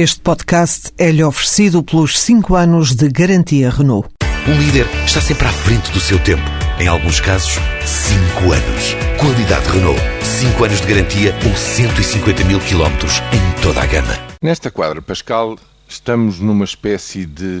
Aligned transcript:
Este 0.00 0.20
podcast 0.20 0.92
é-lhe 0.96 1.24
oferecido 1.24 1.82
pelos 1.82 2.20
5 2.20 2.54
anos 2.54 2.94
de 2.94 3.08
garantia 3.08 3.68
Renault. 3.68 4.08
Um 4.46 4.56
líder 4.56 4.86
está 5.04 5.20
sempre 5.20 5.48
à 5.48 5.50
frente 5.50 5.90
do 5.90 5.98
seu 5.98 6.22
tempo. 6.22 6.44
Em 6.78 6.86
alguns 6.86 7.18
casos, 7.20 7.54
5 7.84 8.52
anos. 8.52 8.94
Qualidade 9.18 9.68
Renault. 9.68 10.00
5 10.22 10.64
anos 10.64 10.80
de 10.82 10.86
garantia 10.86 11.34
ou 11.44 11.52
150 11.52 12.44
mil 12.44 12.60
quilómetros 12.60 13.14
em 13.32 13.60
toda 13.60 13.82
a 13.82 13.86
gama. 13.86 14.14
Nesta 14.40 14.70
quadra, 14.70 15.02
Pascal, 15.02 15.58
estamos 15.88 16.38
numa 16.38 16.64
espécie 16.64 17.26
de 17.26 17.60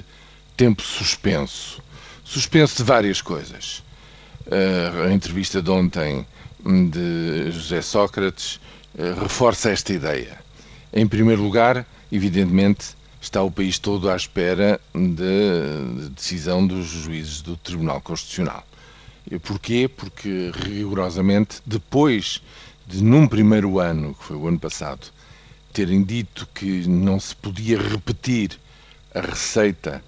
tempo 0.56 0.82
suspenso. 0.82 1.82
Suspenso 2.22 2.76
de 2.76 2.84
várias 2.84 3.20
coisas. 3.20 3.82
A 4.48 5.12
entrevista 5.12 5.60
de 5.60 5.70
ontem 5.72 6.24
de 6.64 7.50
José 7.50 7.82
Sócrates 7.82 8.60
eh, 8.96 9.12
reforça 9.20 9.70
esta 9.70 9.92
ideia. 9.92 10.46
Em 10.92 11.06
primeiro 11.06 11.42
lugar, 11.42 11.86
evidentemente, 12.10 12.96
está 13.20 13.42
o 13.42 13.50
país 13.50 13.78
todo 13.78 14.08
à 14.10 14.16
espera 14.16 14.80
de 14.94 16.10
decisão 16.10 16.66
dos 16.66 16.86
juízes 16.86 17.42
do 17.42 17.56
Tribunal 17.56 18.00
Constitucional. 18.00 18.66
Porquê? 19.42 19.88
Porque, 19.88 20.50
rigorosamente, 20.54 21.60
depois 21.66 22.42
de, 22.86 23.04
num 23.04 23.28
primeiro 23.28 23.78
ano, 23.78 24.14
que 24.14 24.24
foi 24.24 24.36
o 24.36 24.48
ano 24.48 24.58
passado, 24.58 25.08
terem 25.72 26.02
dito 26.02 26.48
que 26.54 26.88
não 26.88 27.20
se 27.20 27.36
podia 27.36 27.78
repetir 27.78 28.58
a 29.14 29.20
receita 29.20 30.02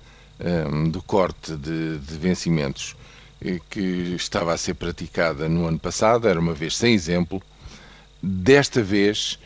um, 0.72 0.88
do 0.88 1.02
corte 1.02 1.54
de, 1.56 1.98
de 1.98 2.16
vencimentos 2.16 2.96
eh, 3.42 3.60
que 3.68 4.14
estava 4.16 4.54
a 4.54 4.56
ser 4.56 4.74
praticada 4.74 5.48
no 5.48 5.66
ano 5.66 5.78
passado, 5.78 6.26
era 6.26 6.40
uma 6.40 6.54
vez 6.54 6.76
sem 6.76 6.94
exemplo, 6.94 7.42
desta 8.22 8.82
vez 8.82 9.38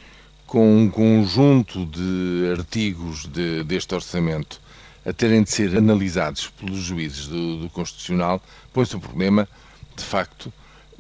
com 0.47 0.79
um 0.79 0.91
conjunto 0.91 1.87
de 1.87 2.53
artigos 2.57 3.27
de, 3.27 3.65
deste 3.65 3.95
orçamento 3.95 4.61
a 5.05 5.13
terem 5.13 5.43
de 5.43 5.51
ser 5.51 5.77
analisados 5.77 6.49
pelos 6.49 6.79
juízes 6.79 7.27
do, 7.27 7.59
do 7.59 7.71
Constitucional, 7.71 8.41
põe-se 8.73 8.97
o 8.97 9.01
problema, 9.01 9.49
de 9.97 10.03
facto, 10.03 10.53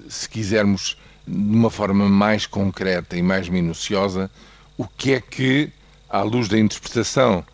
se 0.09 0.28
quisermos 0.28 0.97
de 1.27 1.34
uma 1.34 1.70
forma 1.70 2.09
mais 2.09 2.47
concreta 2.47 3.17
e 3.17 3.23
mais 3.23 3.48
minuciosa, 3.48 4.31
o 4.77 4.86
que 4.86 5.14
é 5.14 5.20
que, 5.20 5.70
à 6.08 6.23
luz 6.23 6.48
da 6.48 6.58
interpretação 6.58 7.45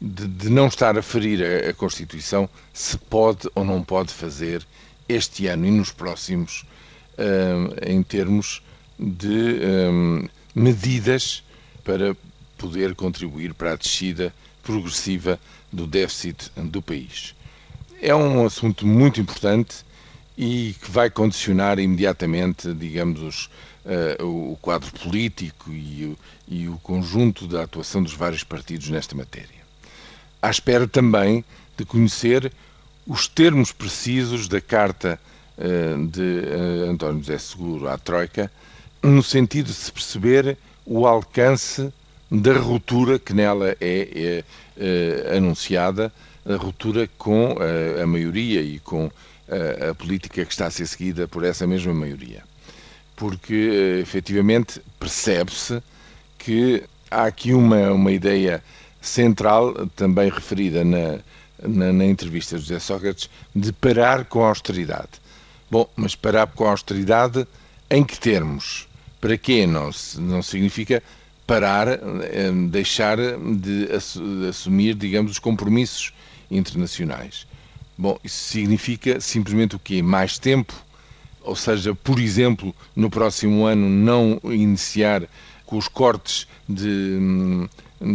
de, 0.00 0.26
de 0.26 0.48
não 0.48 0.68
estar 0.68 0.96
a 0.96 1.02
ferir 1.02 1.42
a, 1.42 1.70
a, 1.70 1.74
Constituição, 1.74 2.48
se 2.72 2.96
pode 2.96 3.48
ou 3.54 3.64
não 3.64 3.82
pode 3.82 4.12
fazer 4.12 4.66
este 5.08 5.46
ano 5.46 5.66
e 5.66 5.70
nos 5.70 5.90
próximos, 5.90 6.64
uh, 7.18 7.74
em 7.86 8.02
termos 8.02 8.62
de 8.98 9.60
uh, 9.60 10.28
medidas 10.58 11.42
para 11.84 12.16
poder 12.56 12.94
contribuir 12.94 13.54
para 13.54 13.72
a 13.72 13.76
descida 13.76 14.34
progressiva 14.62 15.38
do 15.72 15.86
déficit 15.86 16.50
do 16.56 16.82
país. 16.82 17.34
É 18.00 18.14
um 18.14 18.44
assunto 18.44 18.86
muito 18.86 19.20
importante 19.20 19.84
e 20.36 20.74
que 20.80 20.90
vai 20.90 21.10
condicionar 21.10 21.78
imediatamente, 21.78 22.72
digamos, 22.72 23.50
uh, 24.20 24.52
o 24.52 24.56
quadro 24.60 24.92
político 24.92 25.72
e 25.72 26.04
o, 26.04 26.18
e 26.46 26.68
o 26.68 26.78
conjunto 26.78 27.46
da 27.46 27.64
atuação 27.64 28.02
dos 28.02 28.12
vários 28.12 28.44
partidos 28.44 28.88
nesta 28.88 29.16
matéria. 29.16 29.58
À 30.40 30.50
espera 30.50 30.86
também 30.86 31.44
de 31.76 31.84
conhecer 31.84 32.52
os 33.06 33.26
termos 33.26 33.72
precisos 33.72 34.46
da 34.46 34.60
carta 34.60 35.18
uh, 35.56 36.06
de 36.06 36.20
uh, 36.20 36.90
António 36.90 37.18
José 37.18 37.38
Seguro 37.38 37.88
à 37.88 37.98
Troika, 37.98 38.50
no 39.02 39.22
sentido 39.22 39.66
de 39.66 39.74
se 39.74 39.92
perceber 39.92 40.56
o 40.84 41.06
alcance 41.06 41.92
da 42.30 42.52
ruptura 42.54 43.18
que 43.18 43.32
nela 43.32 43.70
é, 43.70 43.74
é, 43.80 44.44
é 44.76 45.36
anunciada, 45.36 46.12
a 46.46 46.56
ruptura 46.56 47.08
com 47.18 47.56
a, 47.58 48.02
a 48.02 48.06
maioria 48.06 48.60
e 48.60 48.78
com 48.78 49.10
a, 49.48 49.90
a, 49.90 49.94
política 49.94 50.44
que 50.44 50.52
está 50.52 50.66
a 50.66 50.70
ser 50.70 50.86
seguida 50.86 51.28
por 51.28 51.44
essa 51.44 51.66
mesma 51.66 51.92
maioria. 51.92 52.42
Porque, 53.16 53.54
eh, 53.54 54.00
efetivamente, 54.00 54.80
percebe-se 54.98 55.82
que 56.38 56.84
há 57.10 57.24
aqui 57.24 57.52
uma, 57.52 57.90
uma 57.92 58.12
ideia 58.12 58.62
central, 59.00 59.74
também 59.96 60.30
referida 60.30 60.84
na, 60.84 61.18
na, 61.62 61.92
na 61.92 62.04
entrevista 62.04 62.56
de 62.56 62.62
José 62.62 62.78
Sócrates, 62.78 63.28
de 63.54 63.72
parar 63.72 64.24
com 64.24 64.44
a 64.44 64.48
austeridade. 64.48 65.08
Bom, 65.70 65.88
mas 65.96 66.14
parar 66.14 66.46
com 66.46 66.64
a 66.64 66.70
austeridade 66.70 67.46
em 67.90 68.04
que 68.04 68.18
termos? 68.18 68.88
Para 69.20 69.36
quê? 69.36 69.66
Não, 69.66 69.90
não 70.18 70.42
significa 70.42 71.02
parar, 71.46 71.88
eh, 71.88 72.52
deixar 72.68 73.16
de 73.16 73.88
assumir, 74.48 74.94
digamos, 74.94 75.32
os 75.32 75.38
compromissos 75.38 76.12
internacionais. 76.50 77.46
Bom, 77.96 78.18
isso 78.22 78.44
significa 78.52 79.20
simplesmente 79.20 79.74
o 79.74 79.78
quê? 79.78 80.02
Mais 80.02 80.38
tempo? 80.38 80.74
Ou 81.42 81.56
seja, 81.56 81.94
por 81.94 82.20
exemplo, 82.20 82.74
no 82.94 83.10
próximo 83.10 83.64
ano 83.64 83.88
não 83.88 84.40
iniciar 84.44 85.22
com 85.66 85.78
os 85.78 85.88
cortes 85.88 86.46
de, 86.68 86.86
hum, 86.86 87.68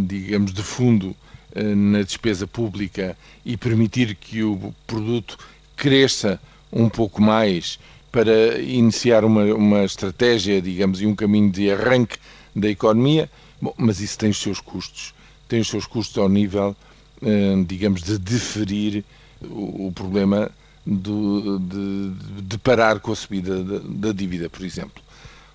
digamos, 0.08 0.54
de 0.54 0.64
fundo 0.64 1.16
eh, 1.56 1.76
na 1.76 2.02
despesa 2.02 2.48
pública 2.48 3.18
e 3.44 3.58
permitir 3.58 4.16
que 4.16 4.44
o 4.44 4.74
produto 4.88 5.38
cresça 5.76 6.40
um 6.72 6.88
pouco 6.88 7.22
mais 7.22 7.78
para 8.14 8.60
iniciar 8.62 9.26
uma, 9.26 9.44
uma 9.56 9.84
estratégia, 9.84 10.62
digamos, 10.62 11.02
e 11.02 11.08
um 11.08 11.16
caminho 11.16 11.52
de 11.52 11.72
arranque 11.72 12.18
da 12.56 12.70
economia, 12.70 13.28
Bom, 13.64 13.74
mas 13.78 14.02
isso 14.02 14.18
tem 14.20 14.30
os 14.30 14.42
seus 14.42 14.60
custos. 14.60 15.16
Tem 15.48 15.62
os 15.62 15.70
seus 15.70 15.88
custos 15.88 16.18
ao 16.18 16.28
nível, 16.28 16.76
eh, 17.22 17.56
digamos, 17.66 18.04
de 18.04 18.18
deferir 18.18 19.06
o, 19.42 19.90
problema 19.96 20.52
do, 20.86 21.60
de, 21.60 22.42
de, 22.42 22.58
parar 22.58 23.00
com 23.00 23.14
a 23.14 23.16
subida 23.16 23.64
da, 23.64 23.80
da 23.84 24.12
dívida, 24.12 24.50
por 24.50 24.66
exemplo. 24.66 25.02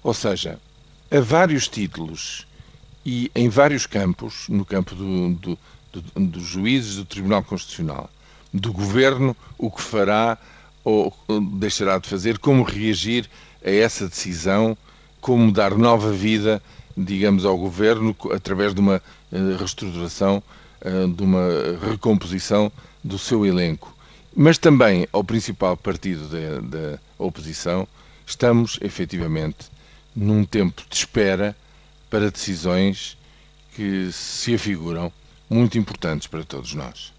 Ou 0.02 0.14
seja, 0.14 0.58
há 1.10 1.20
vários 1.20 1.68
títulos 1.68 2.46
e 3.04 3.30
em 3.34 3.50
vários 3.50 3.84
campos, 3.84 4.46
no 4.48 4.64
campo 4.64 4.94
do, 4.94 5.34
do, 5.34 5.58
do, 5.92 6.20
dos 6.28 6.44
juízes, 6.44 6.96
do 6.96 7.04
Tribunal 7.04 7.42
Constitucional, 7.42 8.08
do 8.54 8.72
Governo, 8.72 9.36
o 9.58 9.70
que 9.70 9.82
fará 9.82 10.38
ou 10.88 11.40
deixará 11.58 11.98
de 11.98 12.08
fazer, 12.08 12.38
como 12.38 12.62
reagir 12.62 13.28
a 13.64 13.70
essa 13.70 14.08
decisão, 14.08 14.76
como 15.20 15.52
dar 15.52 15.76
nova 15.76 16.12
vida 16.12 16.62
digamos, 17.04 17.44
ao 17.44 17.56
governo 17.56 18.14
através 18.32 18.74
de 18.74 18.80
uma 18.80 19.00
eh, 19.32 19.56
reestruturação, 19.56 20.42
eh, 20.80 21.06
de 21.06 21.22
uma 21.22 21.48
recomposição 21.90 22.72
do 23.02 23.18
seu 23.18 23.46
elenco. 23.46 23.94
Mas 24.34 24.58
também 24.58 25.06
ao 25.12 25.24
principal 25.24 25.76
partido 25.76 26.28
da, 26.62 26.98
oposição, 27.18 27.86
estamos 28.26 28.78
efetivamente 28.82 29.70
num 30.14 30.44
tempo 30.44 30.82
de 30.88 30.96
espera 30.96 31.56
para 32.10 32.30
decisões 32.30 33.16
que 33.74 34.10
se 34.12 34.54
afiguram 34.54 35.12
muito 35.48 35.78
importantes 35.78 36.26
para 36.26 36.44
todos 36.44 36.74
nós. 36.74 37.12